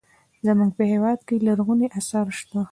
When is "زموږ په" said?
0.45-0.83